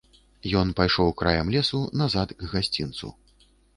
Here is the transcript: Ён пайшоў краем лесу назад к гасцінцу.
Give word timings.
Ён 0.61 0.69
пайшоў 0.79 1.11
краем 1.21 1.47
лесу 1.55 1.81
назад 2.03 2.27
к 2.41 2.51
гасцінцу. 2.55 3.15